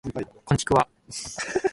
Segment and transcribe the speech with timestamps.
[0.47, 0.87] こんちくわ